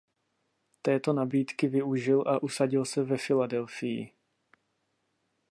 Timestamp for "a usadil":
2.27-2.85